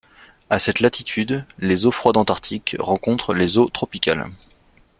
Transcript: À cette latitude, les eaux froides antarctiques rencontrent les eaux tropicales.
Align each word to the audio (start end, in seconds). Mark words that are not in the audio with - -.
À 0.49 0.57
cette 0.57 0.79
latitude, 0.79 1.45
les 1.59 1.85
eaux 1.85 1.91
froides 1.91 2.17
antarctiques 2.17 2.75
rencontrent 2.79 3.35
les 3.35 3.59
eaux 3.59 3.69
tropicales. 3.69 4.31